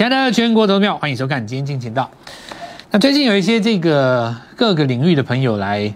[0.00, 2.04] 亲爱的全国投票，欢迎收看《今天进行到》。
[2.90, 5.94] 那最近有一些这个各个领域的朋友来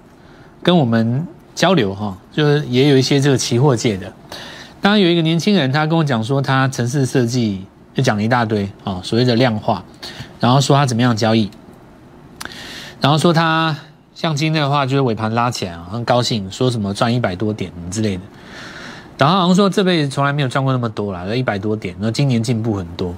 [0.63, 4.13] 跟我们交流哈，就是也有一些这个期货界的。
[4.83, 7.65] 当然有一个年轻人，他跟我讲说，他城市设计
[7.95, 9.83] 就讲了一大堆啊，所谓的量化，
[10.39, 11.51] 然后说他怎么样交易，
[13.01, 13.75] 然后说他
[14.15, 18.23] 像今天的话，就是尾盘拉起来啊，很高兴，说什么赚一百多点之类的。
[19.17, 23.15] 然后好像说这辈子从来没有赚过那么多啦，一百多点，然后今年进步很多。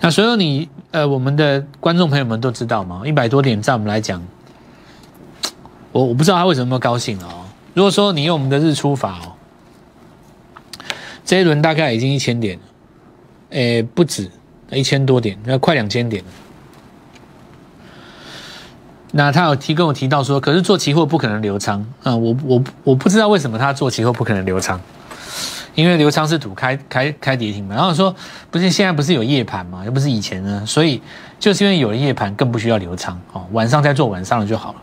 [0.00, 3.02] 那所有你呃，我们的观众朋友们都知道吗？
[3.04, 4.22] 一百多点在我们来讲，
[5.90, 7.44] 我我不知道他为什么那么高兴哦。
[7.74, 9.32] 如果说你用我们的日出法哦，
[11.24, 12.58] 这一轮大概已经一千点，
[13.50, 14.30] 诶，不止
[14.70, 16.22] 一千多点，要快两千点。
[19.10, 24.80] 那他有提跟我提到说，可是做期货不可能流仓啊，我我我不知道为什么他做期货不可能流仓。
[25.74, 28.14] 因为刘昌是赌开开开跌停嘛，然后说
[28.50, 31.00] 不是现在不是有夜盘嘛，又不是以前呢，所以
[31.38, 34.82] 就是因为有了夜盘，更不需要留仓哦，晚上再做晚上的就好了。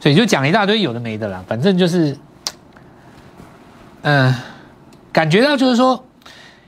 [0.00, 2.16] 所以就讲一大堆有的没的啦，反正就是，
[4.02, 4.34] 嗯，
[5.12, 6.04] 感觉到就是说，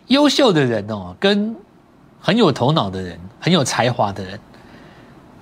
[0.09, 1.57] 优秀的人哦，跟
[2.21, 4.39] 很有头脑的人、很有才华的人，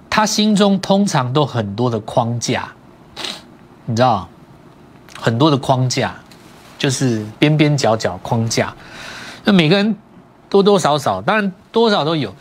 [0.08, 2.68] 他心中通常都很多的框架，
[3.86, 4.28] 你知道，
[5.18, 6.14] 很多的框架。
[6.80, 8.74] 就是边边角角框架，
[9.44, 9.94] 那每个人
[10.48, 12.34] 多多少少，当然多少都有，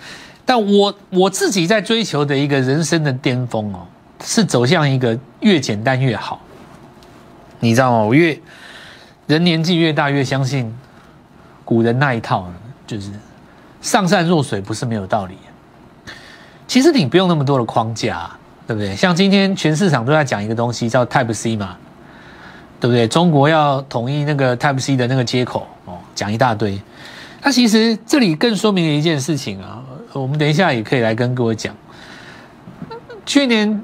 [0.46, 3.86] 但我我自己在追求的一个人生的巅峰哦，
[4.24, 6.40] 是走向一个越简单越好。
[7.60, 7.98] 你知道吗？
[7.98, 8.40] 我越
[9.28, 10.74] 人年纪越大，越相信
[11.66, 12.50] 古人那一套，
[12.88, 13.12] 就是
[13.82, 15.36] 上善若水，不是没有道理。
[16.66, 18.32] 其实你不用那么多的框架，
[18.66, 18.96] 对不对？
[18.96, 21.76] 像今天全市场都在讲一个东西，叫 Type C 嘛。
[22.80, 23.08] 对不对？
[23.08, 26.80] 中国要统一那个 Type C 的那个接口哦，讲一大堆。
[27.42, 29.82] 那其实这里更说明了一件事情啊，
[30.14, 31.76] 我们等一下也可以来跟各位讲。
[33.26, 33.82] 去年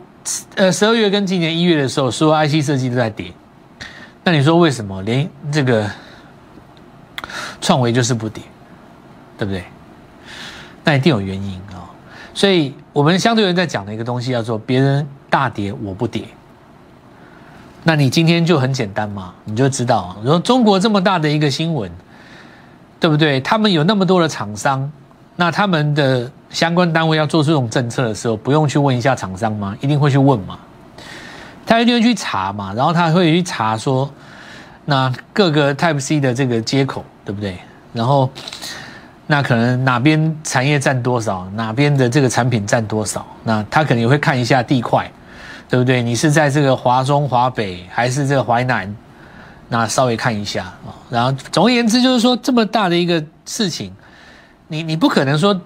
[0.55, 3.31] 呃十二月跟今年一月的时候，所有 IC 设计都在跌。
[4.23, 5.89] 那你说为什么连这个
[7.61, 8.43] 创维就是不跌？
[9.37, 9.63] 对不对？
[10.83, 11.87] 那一定有原因啊。
[12.33, 16.23] 所以我们相对人在讲的一个东西叫做别人大跌我不跌。
[17.87, 21.89] 那你今天就很简单嘛，你就知道，说中国这么大的一个新闻，
[22.99, 23.39] 对不对？
[23.41, 24.91] 他们有那么多的厂商，
[25.35, 29.77] 那他们的相关单位要做出这种政策的时候，不用去问一下厂商吗？
[29.81, 30.57] 一定会去问嘛，
[31.63, 34.09] 他一定会去查嘛，然后他会去查说，
[34.85, 37.55] 那各个 Type C 的这个接口，对不对？
[37.93, 38.27] 然后
[39.27, 45.07] 那可能哪边产业占多少，哪边的这个产品占多少，那他可能也会看一下地块。
[45.67, 46.01] 对不对？
[46.01, 48.95] 你是在这个华中、华北，还是这个淮南？
[49.67, 50.93] 那稍微看一下啊。
[51.09, 53.91] 然后总而言之，就是说这么大的一个事情，
[54.67, 55.59] 你你不可能说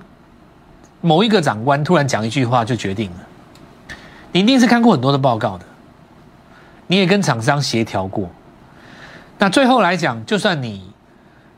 [1.01, 3.17] 某一个长官突然讲一句话就决定了。
[4.31, 5.65] 你一定是看过很多的报告的，
[6.87, 8.29] 你也跟厂商协调过。
[9.37, 10.93] 那最后来讲，就算你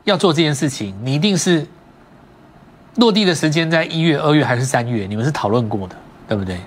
[0.04, 1.68] 要做这件事情，你一定是
[2.96, 5.06] 落地的时间在一月、二月还是三月？
[5.06, 5.96] 你们是讨论过的。
[6.32, 6.58] 对不对？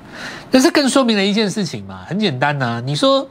[0.50, 2.82] 但是更说明了一件事情嘛，很简单呐。
[2.84, 3.26] 你说，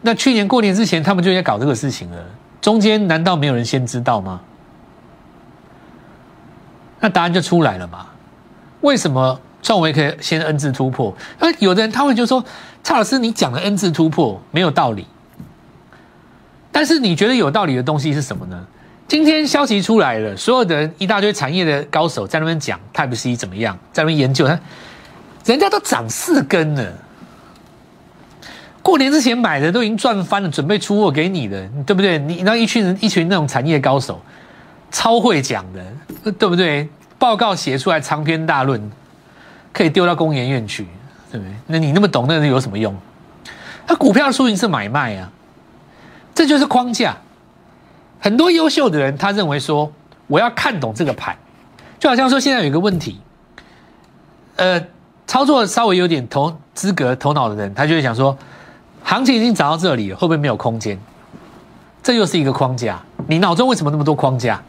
[0.00, 2.24] 那去年过年之前他们就在搞这个事情了，
[2.62, 4.40] 中间难道没有人先知道吗？
[7.00, 8.06] 那答案就出来了嘛。
[8.80, 11.14] 为什么创维可以先 N 字突破？
[11.38, 12.42] 那有的人他会就说，
[12.82, 15.06] 蔡老师你讲的 N 字突破没有道理。
[16.72, 18.66] 但是你觉得有道理的东西是什么呢？
[19.06, 24.58] 今天消息出来了，所有的一大堆产业的高手在那边讲 Type C 怎么样，在那边研究他。
[25.44, 26.92] 人家都涨四根了，
[28.82, 32.18] 过年之前买的都已经赚翻了，准备出货给你的，对不对？
[32.18, 34.22] 你那一群人，一群那种产业高手，
[34.90, 36.88] 超会讲的，对不对？
[37.18, 38.90] 报告写出来长篇大论，
[39.70, 40.86] 可以丢到工研院去，
[41.30, 41.54] 对不对？
[41.66, 42.94] 那你那么懂，那有什么用？
[43.86, 45.30] 他股票输赢是买卖啊，
[46.34, 47.14] 这就是框架。
[48.18, 49.92] 很多优秀的人，他认为说，
[50.26, 51.36] 我要看懂这个盘，
[51.98, 53.20] 就好像说现在有一个问题，
[54.56, 54.82] 呃。
[55.26, 58.36] 操作稍微有点头资格、头脑的人，他就会想说，
[59.02, 60.98] 行情已经涨到这里了，会不会没有空间？
[62.02, 63.00] 这又是一个框架。
[63.26, 64.62] 你脑中为什么那么多框架？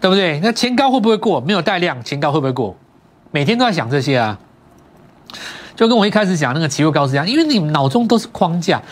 [0.00, 0.40] 对不对？
[0.42, 1.40] 那前高会不会过？
[1.40, 2.76] 没有带量，前高会不会过？
[3.30, 4.38] 每天都在想这些啊。
[5.76, 8.82] 就跟我一开始讲那个期货高是一样，因为你脑中都是框架，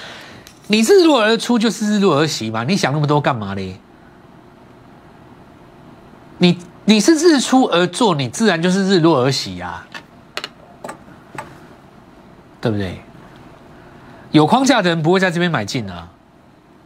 [0.69, 2.63] 你日落而出就是日落而息嘛。
[2.65, 3.77] 你想那么多干嘛嘞？
[6.39, 9.85] 你你是日出而作，你自然就是日落而息呀。
[12.61, 13.01] 对不对？
[14.31, 16.09] 有框架的人不会在这边买进啊？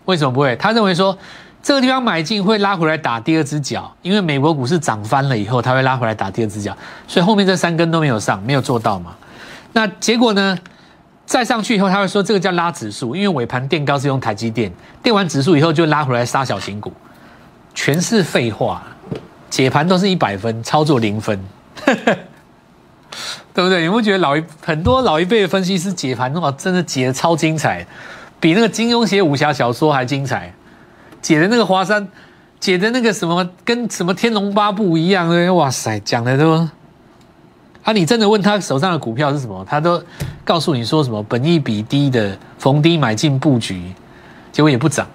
[0.04, 0.54] 为什么不会？
[0.56, 1.16] 他认为说，
[1.62, 6.76] 这个地方买进会拉回来打第二只脚，因为美国股市涨翻了以后，他会拉回来打第二只脚，
[7.06, 9.14] 所以后面这三根都没有上，没有做到嘛。
[9.72, 10.58] 那结果呢？
[11.24, 14.70] 再上去以后，他会说这个叫拉指数，因为尾盘垫高是用台积电，
[15.02, 16.92] 垫完指数以后就拉回来杀小型股，
[17.74, 18.82] 全是废话。
[19.48, 21.38] 解盘都是一百分，操作零分，
[23.54, 23.82] 对不对？
[23.82, 27.86] 你会觉得老一很多老一辈的分析师解盘哇，真的解的超精彩，
[28.40, 30.52] 比那个金庸写武侠小说还精彩，
[31.20, 32.08] 解的那个华山，
[32.58, 36.68] 解的那个什么跟什么天龙八部一样，哇塞，讲的都。
[37.82, 40.02] 啊，你真的问他手上的股票是什么，他都
[40.44, 43.92] 告诉你说什么本益比低的逢低买进布局，
[44.52, 45.06] 结果也不涨。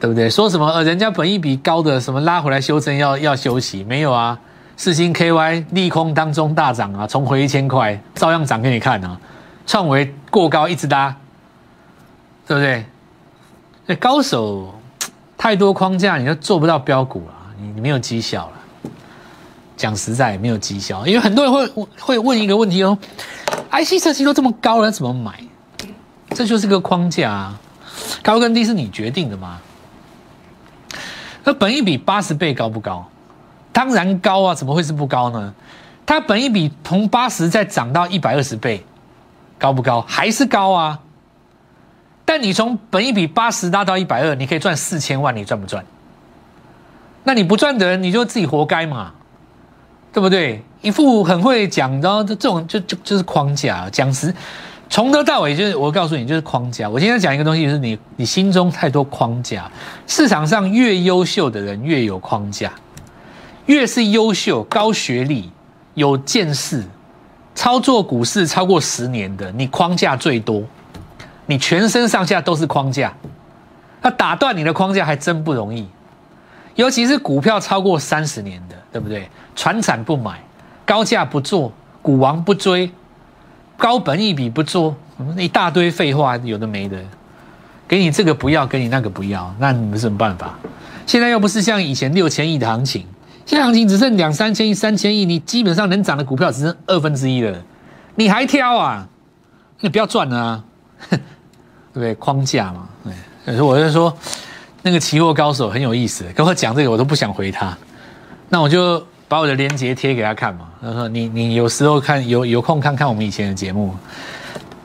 [0.00, 0.30] 对不对？
[0.30, 4.38] 说什么呃，人家本益比高的什么拉回来修正要要休息，没有啊？
[4.78, 9.20] 四星 KY 利空当中大涨啊，重回一千块，照样涨给你看啊。
[9.66, 11.14] 创维过高一直拉，
[12.46, 12.86] 对不对？
[13.86, 14.72] 那高手
[15.36, 18.52] 太多框架，你就做不到标股了，你你没有绩效了。
[19.76, 22.96] 讲实在，没有绩效，因为很多人会会问一个问题哦
[23.72, 25.40] ：IC 设计都这么高了，怎么买？
[26.30, 27.60] 这就是个框架啊，
[28.22, 29.58] 高跟低是你决定的吗？
[31.42, 33.04] 那本益比八十倍高不高？
[33.78, 34.52] 当然高啊！
[34.52, 35.54] 怎么会是不高呢？
[36.04, 38.84] 它本益比从八十再涨到一百二十倍，
[39.56, 40.04] 高不高？
[40.08, 40.98] 还是高啊！
[42.24, 45.84] 但你从本益比八十拉到一百二，你可以赚四千万，你赚不赚？
[47.22, 49.12] 那你不赚的人，你就自己活该嘛，
[50.12, 50.60] 对不对？
[50.82, 54.34] 一副很会讲，然后这这种就就就是框架，讲实。
[54.90, 56.90] 从头到尾就是我告诉你，就是框架。
[56.90, 59.70] 我今天讲一个东西，就是你你心中太多框架。
[60.08, 62.72] 市场上越优秀的人越有框架，
[63.68, 65.52] 越是优秀、高学历、
[65.92, 66.82] 有见识、
[67.54, 70.62] 操作股市超过十年的，你框架最多，
[71.44, 73.12] 你全身上下都是框架。
[74.00, 75.86] 那打断你的框架还真不容易，
[76.76, 79.28] 尤其是股票超过三十年的，对不对？
[79.54, 80.42] 船产不买，
[80.86, 81.70] 高价不做，
[82.00, 82.90] 股王不追。
[83.76, 84.96] 高本一笔不做，
[85.36, 86.98] 一大堆废话，有的没的，
[87.86, 90.58] 给你这个不要，给你那个不要，那你们什么办法？
[91.06, 93.06] 现在又不是像以前六千亿的行情，
[93.48, 97.58] 现在行情只剩两三千亿、三千亿，你基本上能涨的股票只剩二分之一了，
[98.14, 99.08] 你还挑啊？
[99.80, 100.64] 你不要赚了啊，
[101.08, 101.18] 对
[101.94, 102.14] 不对？
[102.16, 102.86] 框架嘛，
[103.46, 103.56] 对。
[103.56, 104.14] 所以我就说，
[104.82, 107.76] 那个期货高手很有意思，跟我讲这个我都不想回他，
[108.50, 109.02] 那我就。
[109.30, 110.70] 把我的链接贴给他看嘛。
[110.80, 113.94] 他说：“你你有时候看有有空看看我们以前的节目。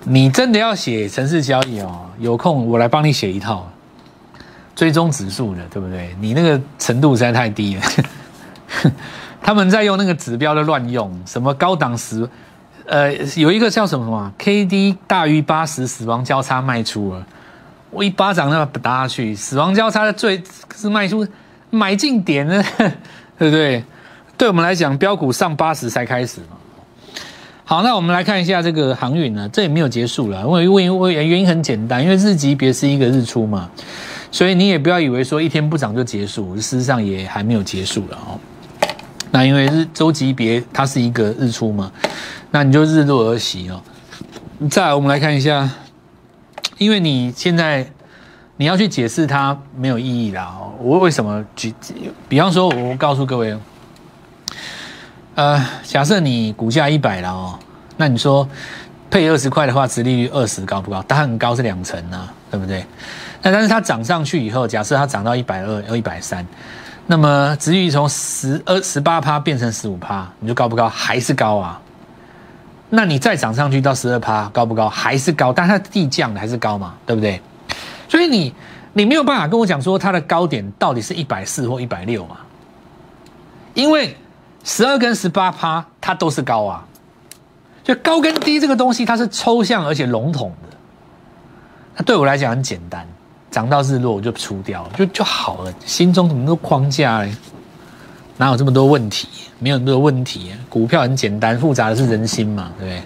[0.03, 3.65] 你真的要写城市交易哦，有空我来帮你写一套
[4.75, 6.13] 追踪指数的，对不对？
[6.19, 7.81] 你那个程度实在太低了。
[9.41, 12.27] 他们在用那个指标的乱用，什么高档时，
[12.85, 17.25] 呃，有一个叫什么什么 K D 大于八十，死亡交叉卖出了，
[17.91, 20.41] 我一巴掌那打下去，死亡交叉的最
[20.75, 21.27] 是卖出
[21.69, 22.63] 买进点呢，
[23.37, 23.83] 对不对？”
[24.35, 26.57] 对我们来讲，标股上八十才开始嘛。
[27.63, 30.41] 好，那我们来看一下这个航运呢，这也没有结束了。
[30.41, 33.69] 因为为为原因很简单，因为日级别是一个日出嘛，
[34.31, 38.39] 所以你也不要以为说一天不涨就结束，事实上也还没有结束了哦。
[39.35, 41.91] 那因为日周级别它是一个日出嘛，
[42.51, 43.81] 那你就日落而息哦。
[44.69, 45.67] 再来，我们来看一下，
[46.77, 47.91] 因为你现在
[48.57, 50.55] 你要去解释它没有意义啦。
[50.79, 51.73] 我为什么举？
[52.29, 53.57] 比方说，我告诉各位。
[55.33, 57.57] 呃，假设你股价一百了哦，
[57.97, 58.47] 那你说
[59.09, 61.03] 配二十块的话，殖利率二十高不高？
[61.07, 62.85] 它很高，是两成啊，对不对？
[63.41, 66.45] 那但是它涨上去以后，假设它涨到一百二、要一百三，
[67.05, 70.87] 那么至于从十二十八趴变成十五趴，你就高不高？
[70.87, 71.79] 还是高啊？
[72.89, 74.87] 那你再涨上去到十二趴，高不高？
[74.87, 75.51] 还是高？
[75.51, 77.41] 但它地降的还是高嘛，对不对？
[78.07, 78.53] 所以你
[78.93, 82.37] 你没有办法跟我讲说它的高点到底是一百四或一百六嘛？
[83.73, 84.15] 因为
[84.63, 86.85] 十二跟十八趴，它都是高啊，
[87.83, 90.77] 就高跟低这个东西，它是抽象而且笼统的。
[91.97, 93.05] 那对我来讲很简单，
[93.53, 95.71] 涨到日落我就出掉，就就好了。
[95.85, 97.31] 心中怎么多框架嘞？
[98.37, 99.27] 哪有这么多问题？
[99.59, 100.51] 没有那么多问题。
[100.67, 103.03] 股票很简单，复杂的是人心嘛，对不对？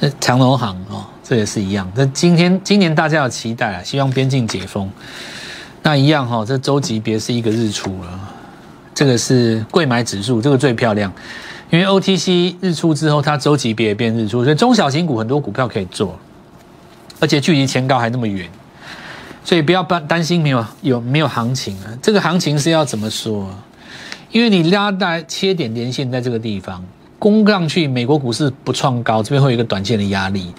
[0.00, 1.86] 那长隆行哦，这也是一样。
[1.94, 4.90] 那今天今年大家有期待啊，希望边境解封。
[5.82, 8.20] 那一样哈，这周级别是一个日出了。
[8.94, 11.12] 这个是贵买指数，这个最漂亮，
[11.68, 16.18] 因为 OTC 日出之后，它周级别变日出，所以中小型股很多股票可以做，
[17.20, 18.48] 而且距离前高还那么远，
[19.48, 21.88] 所以不要担担心没有有没有行情啊。
[22.02, 23.48] 这个行情是要怎么说？
[24.30, 26.84] 因为你拉大切点连线在这个地方
[27.18, 30.52] 攻上去，美国股市不创高，这边会有一个短线的压力。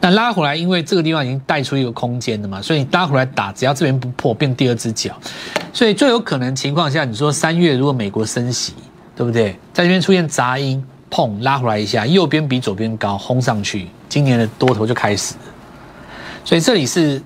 [0.00, 5.12] 那拉回来，因为这个地方已经带出一个空间了嘛，所以你拉回来打，只要这边不破，变第二只脚。
[5.72, 8.72] 所以最有可能情况下，你说三月如果美国升息，
[9.16, 9.50] 对不对？
[9.72, 10.80] 在这边出现杂音，
[11.10, 15.34] 碰拉回来一下，右边比左边高，轰上去，今年的多头就开始。
[16.44, 17.20] 所以这里是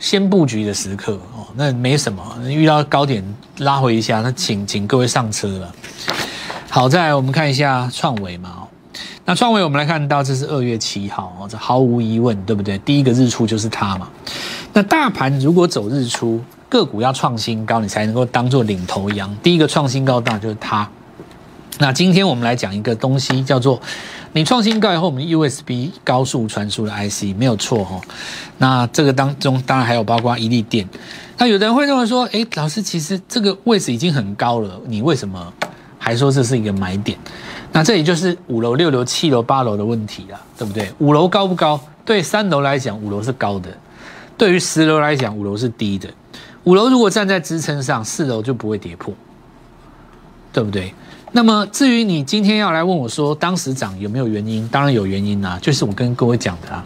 [0.00, 3.22] 先布局的时刻哦，那没什么，遇到高点
[3.58, 5.72] 拉回一下，那请请各位上车了。
[6.70, 8.66] 好在我们看一下创维嘛。
[9.26, 12.78] 那创维，我们来看到这是二月七号哦，这毫无疑问，对不对？
[12.78, 14.08] 第一个日出就是它嘛。
[14.72, 19.36] 那大盘如果走日出，个股要创新高，你才能够当做领头羊。
[19.42, 20.88] 第一个创新高，当然就是它。
[21.80, 23.80] 那今天我们来讲一个东西，叫做
[24.34, 27.98] 你创新高以后，我们 USB 高速传输的 IC 没有错哈。
[28.58, 30.86] 那这个当中当然还有包括一力电。
[31.38, 35.50] 那有的人会认为说，哎，老师，其实这个位置已经很高了，你为什么
[35.98, 37.18] 还说这是一个买点？
[37.72, 40.92] 那这里就是五楼、六楼、七楼、八楼的问题了，对不对？
[40.98, 41.80] 五楼高不高？
[42.04, 43.70] 对三楼来讲，五楼是高的；
[44.36, 46.10] 对于十楼来讲，五楼是低的。
[46.64, 49.14] 五楼如果站在支撑上，四楼就不会跌破，
[50.52, 50.92] 对不对？
[51.32, 54.66] 那么至于你今天要来问我说，当时涨有没有原因？
[54.68, 56.84] 当然有原因啊，就是我跟各位讲的啊。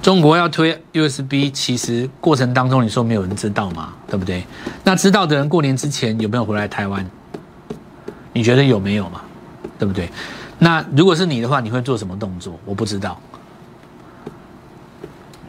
[0.00, 3.92] 中国要推 USB，其实过程当中你说没有人知道吗？
[4.08, 4.44] 对不对？
[4.84, 7.08] 那知道的人过年之前有没有回来台湾？
[8.32, 9.20] 你觉得有没有嘛？
[9.78, 10.08] 对不对？
[10.58, 12.58] 那如果是你的话，你会做什么动作？
[12.64, 13.20] 我不知道。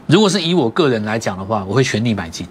[0.05, 2.47] 如果是以我个人来讲的话，我会全力买进。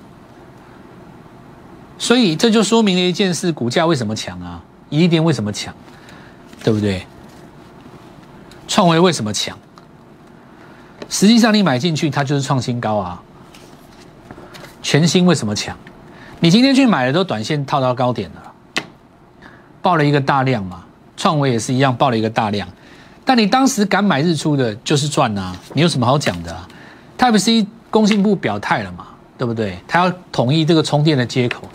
[1.98, 4.62] 所以这就说明了一件事：股价为什么强啊？
[5.00, 5.74] 一电为什么强？
[6.62, 7.06] 对不对？
[8.68, 9.58] 创维为什么强？
[11.08, 13.22] 实际上你买进去，它就是创新高啊。
[14.82, 15.76] 全新为什么强？
[16.40, 18.52] 你今天去买的都短线套到高点了，
[19.80, 20.84] 报了一个大量嘛。
[21.16, 22.66] 创维也是一样，报了一个大量，
[23.24, 25.54] 但你当时敢买日出的，就是赚啊！
[25.74, 26.66] 你有什么好讲的啊
[27.16, 29.06] ？Type C 工信部表态了嘛，
[29.38, 29.78] 对不对？
[29.86, 31.68] 他要统一这个充电的接口，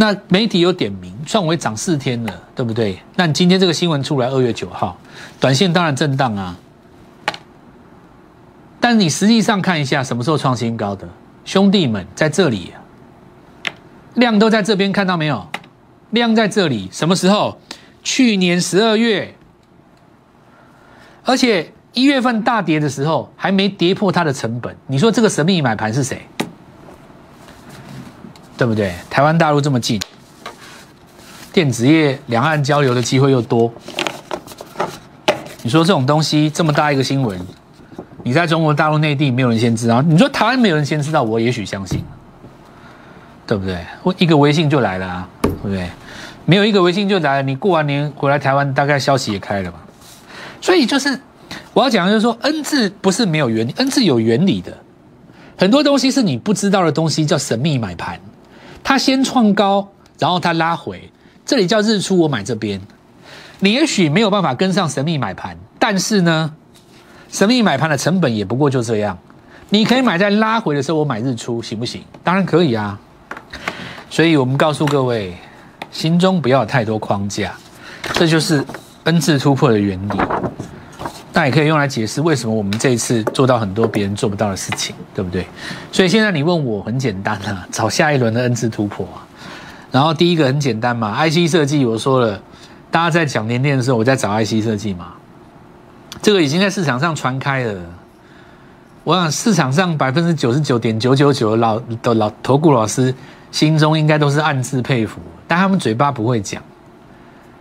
[0.00, 3.00] 那媒体有点名，创维涨四天了，对不对？
[3.16, 4.96] 那你今天这个新闻出来，二月九号，
[5.40, 6.56] 短线当然震荡啊，
[8.78, 11.08] 但你实际上看一下，什么时候创新高的？
[11.44, 12.72] 兄弟们在这里，
[14.14, 15.48] 量都在这边，看到没有？
[16.10, 17.58] 量在这里，什么时候？
[18.04, 19.34] 去年十二月，
[21.24, 26.22] 而且一月份大跌的时候还没跌破它的成本，你说这个神秘买盘是谁？
[28.58, 28.92] 对不对？
[29.08, 30.00] 台湾大陆这么近，
[31.52, 33.72] 电子业两岸交流的机会又多，
[35.62, 37.40] 你说这种东西这么大一个新闻，
[38.24, 42.04] 你在中国大陆内地没有人先知道，你说台湾没有人先知道，我也许相信，
[43.46, 43.78] 对不对？
[44.02, 45.88] 我一个微信就来了啊，对不对？
[46.44, 49.78] 没有一个微信就来了，你过完年回来台湾，大概消息也开了吧？
[50.60, 51.16] 所以就是
[51.74, 54.76] 我要讲的就是说，N 字不是没有原理，N 字有原理的。
[55.56, 58.18] 很多东西是你不知道的东西，叫神秘买盘。
[58.88, 59.86] 它先创高，
[60.18, 61.12] 然后它拉回，
[61.44, 62.80] 这里叫日出，我买这边。
[63.58, 66.54] 你也许没有办法跟上神秘买盘，但是呢，
[67.30, 69.18] 神秘买盘的成本也不过就这样。
[69.68, 72.02] 你可以买在拉回的时候，我买日出，行不行？
[72.24, 72.98] 当然可以啊。
[74.08, 75.36] 所以我们告诉各位。
[75.90, 77.52] 心中不要有太多框架，
[78.14, 78.64] 这就是
[79.04, 80.20] N 字突破的原理。
[81.32, 85.46] 那也可以用来解释为什么我们这一次做到很多别人做不到的事情，对不对？
[85.92, 89.24] 所以现在你问我很简单啊，找下一轮的 N 次突破啊。
[89.90, 92.40] 然后第一个很简单嘛，IC 设计我说了，
[92.90, 95.12] 大家在讲年电的时候，我在找 IC 设计嘛。
[96.20, 97.80] 这个已经在市场上传开了。
[99.04, 103.14] 我想市场上百分之九十九点九九九的老的老投顾老师
[103.50, 105.20] 心中应该都是暗自佩服。
[105.46, 106.62] 但他们嘴巴不会讲。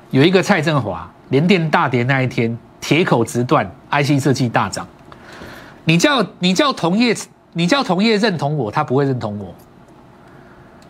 [0.09, 4.87] 有一个蔡振华，连电大跌那一天，铁口直断，IC 设计大涨。
[5.83, 7.13] 你叫你叫同业，
[7.51, 9.53] 你叫同业认同我，他不会认同我。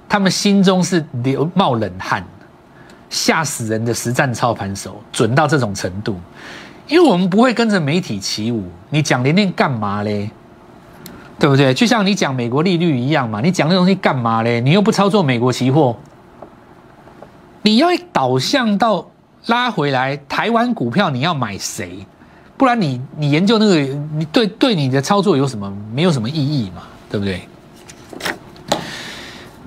[0.08, 2.24] 他们心中是流冒冷汗，
[3.10, 6.16] 吓死人的实战操盘手，准到这种程度。
[6.88, 8.66] 因为我们不会跟着媒体起舞。
[8.92, 10.30] 你讲连电干嘛嘞？
[11.40, 11.74] 对不对？
[11.74, 13.42] 就像你讲美国利率一样嘛。
[13.42, 14.62] 你讲那东西干嘛嘞？
[14.62, 15.98] 你又不操作美国期货。
[17.64, 19.08] 你要导向到
[19.46, 22.06] 拉回来，台湾股票你要买谁？
[22.58, 23.76] 不然你你研究那个，
[24.16, 26.82] 你对对你的操作有什么没有什么意义嘛？
[27.10, 27.42] 对不对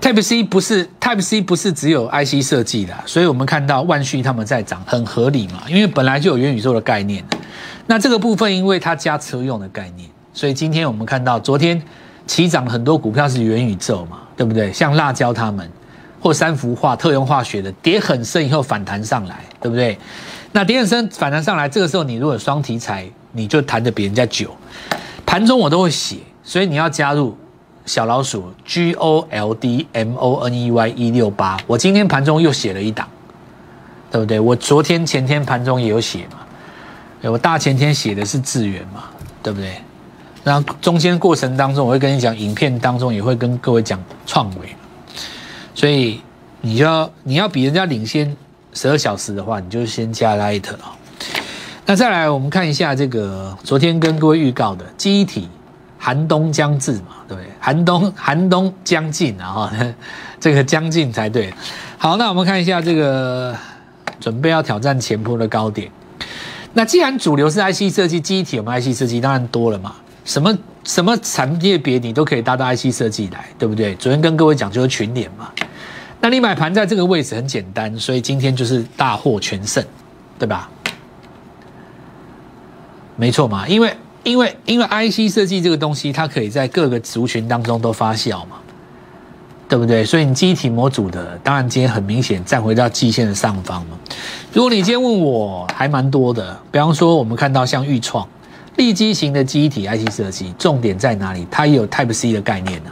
[0.00, 7.25] ？Type C 不是 Type C 不是只有 IC 设计的，所以我们看到万旭他们在涨，很合理嘛，因为本来就有元宇宙的概念。
[7.87, 11.81] 那这个部分因为它加车用的概念，所以今天我们看到昨天
[12.27, 14.73] 起涨很多股票是元宇宙嘛，对不对？
[14.73, 15.71] 像辣椒他们。
[16.21, 19.99] 或三幅画特用化学的跌很深以后反弹上来，对不对？
[20.53, 24.55] 那跌很深反弹上来，这个时候你如果双题材，你就弹的比人家久。
[25.25, 27.37] 盘中我都会写，所以你要加入
[27.87, 31.57] 小老鼠 G O L D M O N E Y 一六八。
[31.67, 33.09] 我今天盘中又写了一档，
[34.11, 34.41] 对不对？
[34.41, 39.05] 我昨天前天盘中也有写嘛，我大前天写的是智源嘛，
[39.43, 39.77] 对不对？
[40.43, 44.75] 然后中间过程当中，我会跟你讲，影片当中也会跟各位讲创维，
[45.75, 46.21] 所以
[46.61, 48.37] 你要你要比人家领先
[48.73, 50.97] 十二小时的话，你就先加 Light 啊。
[51.87, 55.49] 那再来，我们看一下这个昨天跟各位预告的机体
[55.99, 57.50] 寒冬将至嘛，对不对？
[57.59, 59.95] 寒冬寒冬将近啊，哈，
[60.39, 61.53] 这个将近才对。
[61.99, 63.57] 好，那我们看一下这个
[64.21, 65.91] 准备要挑战前坡的高点。
[66.73, 69.97] 那既然主流是 IC 设计，机体我们 IC 设计当然多了嘛。
[70.30, 73.96] 什么什么产业别你都可以搭到 IC 设计来，对不对？
[73.96, 75.50] 昨天跟各位讲就是群联嘛。
[76.20, 79.84] 那你买盘在这个位置很简单，所以今天就是大获全胜，
[80.38, 80.70] 对吧？
[83.16, 88.58] 没错嘛，因为因为因为 IC 设计这个东西，它可以在各个族群当中都发酵嘛，
[89.68, 90.04] 对不对？
[90.04, 93.99] 所以你机体模组的，当然今天很明显站回到季线的上方嘛。
[94.52, 98.25] 如果你今天问我，还蛮多的，比方说我们看到像豫创
[98.77, 101.47] 立基型的机体 IC 设计，重点在哪里？
[101.50, 102.91] 它也有 Type C 的概念呢，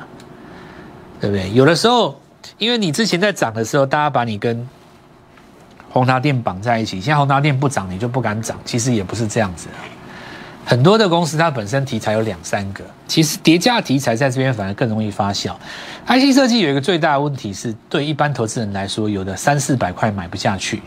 [1.21, 1.51] 对不对？
[1.53, 2.21] 有的时候，
[2.59, 4.69] 因为你之前在涨的时候，大家把你跟
[5.91, 9.69] 宏达电绑在一起，现在宏达电不涨，你就不敢涨，其实也不是这样子。
[10.65, 15.55] 很多的公司，它本身题材有两三个，其实叠加题材在这边反而更容易发酵。
[16.07, 20.83] IC 设计有一个最大的问题是，对一般投资人来说，有的三四百块买不下去，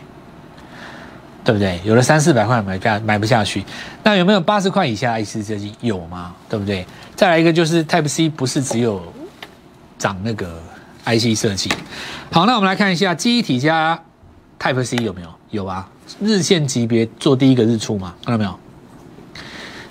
[1.44, 1.80] 对不对？
[1.84, 3.64] 有了三四百块买下买不下去，
[4.02, 5.74] 那有没有八十块以下 IC 设计？
[5.80, 6.34] 有吗？
[6.48, 6.86] 对不对？
[7.16, 9.02] 再来一个就是 Type C 不是只有
[9.98, 10.60] 涨那个
[11.04, 11.70] IC 设计。
[12.30, 14.00] 好，那我们来看一下记忆体加
[14.58, 15.28] Type C 有没有？
[15.50, 15.88] 有啊，
[16.20, 18.58] 日线级别做第一个日出嘛，看到没有？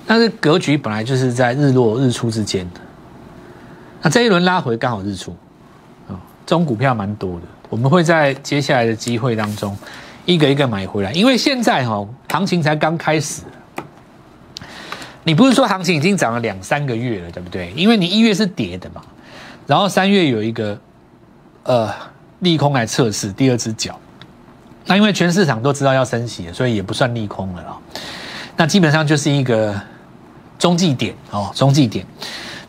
[0.08, 2.81] 但是格局本来就是在日落日出之间的，
[4.01, 5.31] 那这一轮拉回刚好日出，
[6.08, 9.77] 啊，这种股票蛮多的，我们会在接下来的机会当中
[10.25, 13.42] 一个一个买回来，因为现在哈行情才刚开始，
[15.24, 17.72] 你不是说行情已经涨了两三个月了，对不对？
[17.75, 19.01] 因为你一月是跌的嘛，
[19.68, 20.79] 然后三月有一个
[21.64, 21.92] 呃
[22.40, 24.00] 利空来测试第二只脚，
[24.86, 27.77] 那因为全市场都知道要升息，所以也不算利空了啊。
[28.55, 29.79] 那基本上就是一个
[30.60, 32.05] 中继点哦，中继点。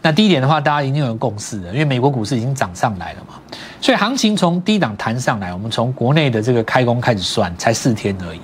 [0.02, 3.34] 那低点的话，大家一定有共识的，因为美国股市已经涨上来了嘛，
[3.80, 8.40] 所以行情从低档弹上来，我们从国内的这个开工开始算，才四天而已。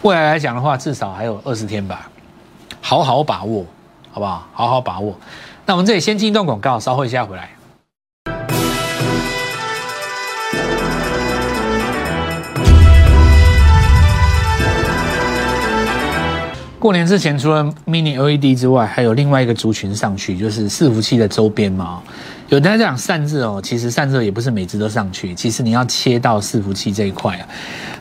[0.00, 2.08] 未来来讲的话，至少还有二十天吧，
[2.80, 3.64] 好好把握，
[4.10, 4.48] 好不好？
[4.54, 5.14] 好好把握。
[5.66, 7.50] 那我们这里先进一段广告，稍后一下回来。
[16.80, 22.00] 过年之前，除了 Mini LED 之外，还有另外一个族群上去，就是伺服器的周边嘛。
[22.48, 27.46] 有大家讲散热哦，其实散热也不是每只都上去，其实你要切到伺服器这一块啊。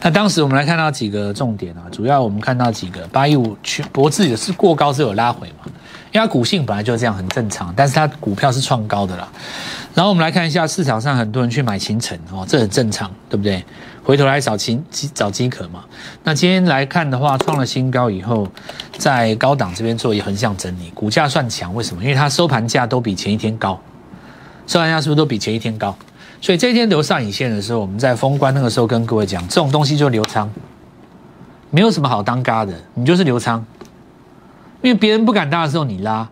[0.02, 5.66] 那当时我们来看到几个重点啊，主要我们看到几个八一五去博智也是过高是有拉回嘛，
[6.14, 9.28] 因为它股性本来就这样很正常，但是它股票是创高的啦。
[9.96, 13.64] 然后我们来看一下市场上很多人去买秦城哦，这很正常，对不对？
[14.04, 15.84] 回头来找金找饥渴嘛。
[16.24, 18.48] 那今天来看的话，创了新高以后，
[18.98, 21.76] 在高档这边做一横向整理，股价算强。
[21.76, 22.02] 为什么？
[22.02, 23.80] 因为它收盘价都比前一天高，
[24.66, 25.96] 收盘价是不是都比前一天高？
[26.42, 30.50] 所以这一天留上影线的时候，我们在封关那个时候跟各位讲，这种东西就留仓，
[31.70, 33.64] 没有什么好当嘎的，你就是留仓。
[34.82, 36.30] 因为别人不敢搭的时候你拉，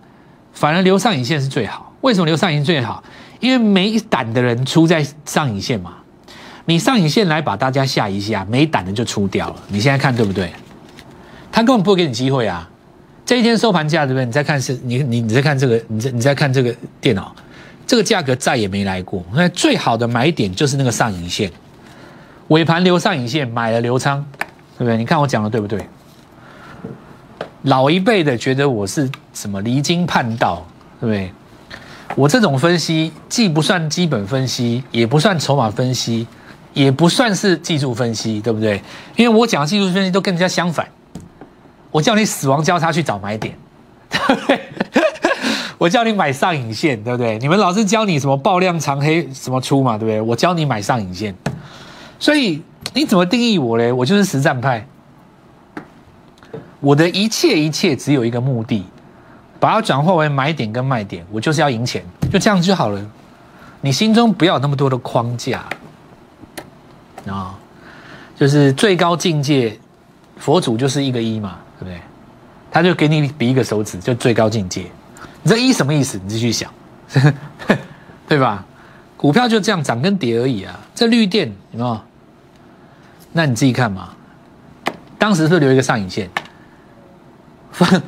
[0.54, 1.94] 反而留上影线是最好。
[2.02, 3.04] 为什么留上影线最好？
[3.40, 5.96] 因为没胆的人出在上影线嘛。
[6.66, 9.56] 你上影线来把大家吓一下，没胆的就出掉了。
[9.70, 10.52] 你现在看对不对？
[11.52, 12.70] 他根本不会给你机会啊！
[13.26, 14.26] 这一天收盘价对不对？
[14.26, 17.34] 你再看是，你你你再看这个，你再你再看这个电脑，
[17.88, 19.24] 这个价格再也没来过。
[19.34, 21.50] 那最好的买点就是那个上影线，
[22.50, 24.24] 尾盘留上影线，买了留仓，
[24.78, 24.98] 对不对？
[24.98, 25.88] 你看我讲的对不对？
[27.64, 30.68] 老一辈的觉得我是什么离经叛道，
[31.00, 31.32] 对不对？
[32.18, 36.28] 我这种分析既不算基本分析，也不算筹码分析。
[36.74, 38.80] 也不算是技术分析，对不对？
[39.16, 40.88] 因为我讲的技术分析都跟人家相反。
[41.90, 43.58] 我叫你死亡交叉去找买点，
[44.12, 44.62] 对不对？
[45.80, 47.40] 我叫你买上影线，对不对？
[47.40, 50.22] 你们老是教你什么爆量长黑什么出嘛，对不对？
[50.22, 51.34] 我教你买上影线。
[52.20, 52.62] 所以
[52.94, 53.92] 你怎么定义我嘞？
[53.92, 54.86] 我就是实战派。
[56.80, 58.86] 我的一切一切只有一个目的，
[59.60, 63.02] 把它转化为买点跟卖点，我就是要赢钱，就这样就好了。
[63.82, 65.64] 你心中不要那么多的框架。
[67.28, 67.58] 啊，
[68.38, 69.78] 就是最高境界，
[70.38, 72.00] 佛祖就是一个一嘛，对不对？
[72.72, 74.86] 他就给你比一个手指，就最高境界。
[75.44, 76.20] 你这一什么意思？
[76.24, 76.72] 你继续想，
[78.28, 78.64] 对吧？
[79.18, 80.80] 股票就这样涨跟跌而已啊。
[80.94, 82.00] 这绿电有没有？
[83.34, 84.10] 那你自己看嘛。
[85.18, 86.30] 当时是留一个上影线。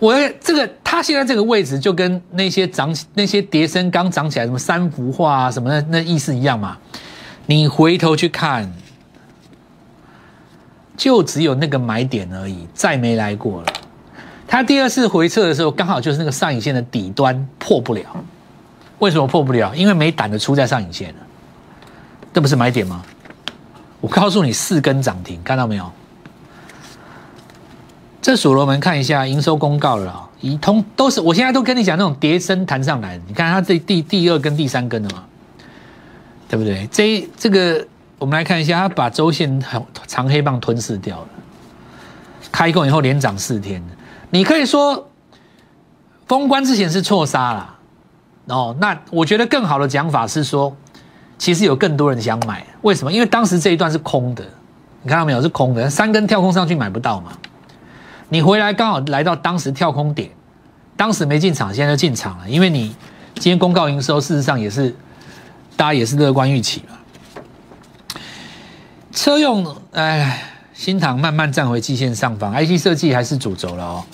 [0.00, 6.76] 我这个它现在这个位置就跟那些涨那些叠升刚涨起来什么三幅画啊什么的那意思一样嘛。
[7.46, 8.72] 你回头去看，
[10.96, 13.68] 就只有那个买点而已，再没来过了。
[14.48, 18.02] 它第二次回撤的时候，刚好就是那个上影线的底端破不了。
[19.00, 19.74] 为什么破不了？
[19.74, 21.20] 因为没胆的出在上影线了，
[22.32, 23.02] 这不是买点吗？
[24.00, 25.90] 我告诉你，四根涨停，看到没有？
[28.22, 35.24] 这所罗门看一下营收公告了啊，一通都是，我现在都跟你讲那种叠升弹上来，你看它这第第二根、第三根的嘛，
[36.48, 36.86] 对不对？
[36.92, 37.86] 这这个
[38.18, 39.62] 我们来看一下，它把周线
[40.06, 41.28] 长黑棒吞噬掉了，
[42.52, 43.82] 开工以后连涨四天，
[44.28, 45.08] 你可以说
[46.26, 47.76] 封关之前是错杀了。
[48.46, 50.76] 哦，那我觉得更好的讲法是说，
[51.38, 53.10] 其实有更多人想买，为什么？
[53.10, 54.44] 因为当时这一段是空的，
[55.02, 55.40] 你看到没有？
[55.40, 57.32] 是空的，三根跳空上去买不到嘛。
[58.30, 60.30] 你回来刚好来到当时跳空点，
[60.96, 62.94] 当时没进场，现在就进场了，因为你
[63.34, 64.94] 今天公告营收，事实上也是
[65.76, 66.96] 大家也是乐观预期嘛。
[69.12, 74.04] 车用，哎，新塘慢慢站回季线上方，IC 设计还是主轴了哦。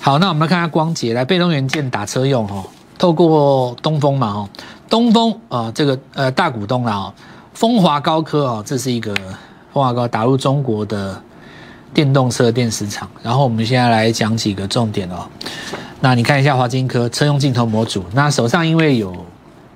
[0.00, 2.64] 好，那我们来看下光捷，来被动元件打车用哦。
[2.98, 4.48] 透过东风嘛，哦，
[4.88, 7.14] 东风啊，这个呃大股东啦，哦，
[7.52, 9.14] 风华高科啊，这是一个
[9.72, 11.20] 风华高打入中国的
[11.92, 13.08] 电动车电池厂。
[13.22, 15.28] 然后我们现在来讲几个重点哦。
[16.00, 19.26] 那你看一下华金科车用镜头模组，那手上因为有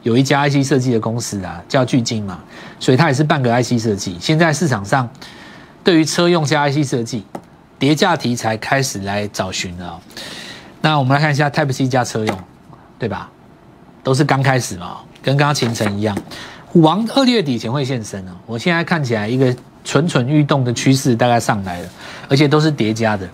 [0.02, 2.40] 有一家 IC 设计的公司啊，叫巨晶嘛，
[2.80, 4.16] 所以它也是半个 IC 设计。
[4.20, 5.08] 现在市场上
[5.84, 7.24] 对于车用加 IC 设计
[7.78, 10.00] 叠价题材开始来找寻了。
[10.80, 12.38] 那我们来看一下 Type C 加车用。
[12.98, 13.30] 对吧？
[14.02, 16.16] 都是刚开始嘛，跟刚刚秦城一样，
[16.64, 18.32] 虎王二月底前会现身哦。
[18.46, 19.54] 我现在看起来一个
[19.86, 21.88] 蠢蠢欲动的趋势大概上来了，
[22.28, 23.26] 而且都是叠加的。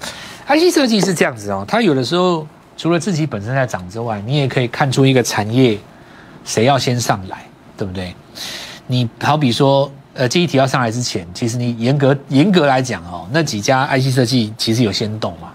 [0.46, 5.78] IC 设计是这样子哦，它有的时候除了自己本身在涨之外，你也可以看出一个产业
[6.44, 7.44] 谁要先上来，
[7.76, 8.14] 对不对？
[8.86, 15.50] 你好比说，呃，记忆体要上来之前，其实你严格严格来讲哦，那几家 IC 设计其实有先动嘛，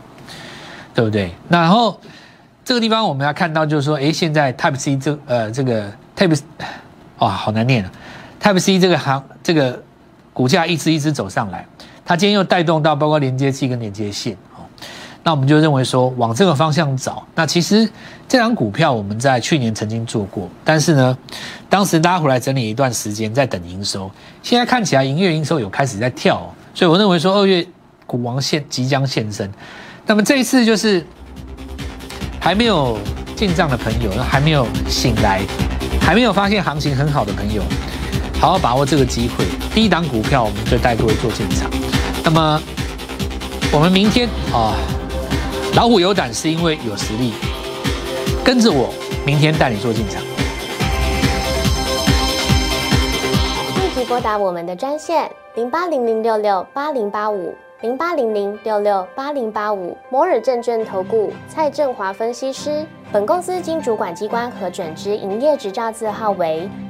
[0.93, 1.31] 对不对？
[1.47, 1.97] 然后。
[2.67, 6.37] 这个地方我们要看到，就是说，哎，现在 Type C 这呃这个 Type，
[7.19, 7.89] 哇，好难念啊
[8.41, 9.81] ，Type C 这个行这个
[10.37, 11.65] 股价一支一支走上来，
[12.05, 14.61] 它今天又带动到包括连接器跟连接线哦，
[15.23, 17.89] 那我们就认为说往这个方向找，那其实
[18.27, 21.17] 这张股票我们在去年曾经做过，但是呢，
[21.67, 24.11] 当时拉回来整理一段时间在等营收，
[24.43, 27.65] 现在看起来营业营收有开始在跳，所以我认为说二月
[28.05, 29.51] 股王现即将现身，
[30.05, 31.03] 那么这一次就是。
[32.39, 32.97] 还没有
[33.35, 35.41] 进账的朋友，还没有醒来，
[35.99, 37.61] 还没有发现行情很好的朋友，
[38.39, 39.45] 好好把握这个机会。
[39.73, 41.69] 第一档股票，我们就带各位做进场。
[42.23, 42.61] 那么，
[43.73, 44.75] 我们明天啊，
[45.75, 47.33] 老虎有胆是因为有实力，
[48.45, 48.93] 跟着我，
[49.25, 50.21] 明天带你做进场。
[53.75, 57.55] 立即拨打我们的专线零八零零六六八零八五。
[57.81, 66.67] 零八零零六六八零八五摩尔证券投顾蔡振华分析师，本公司经主管机关核准之营业执照字号为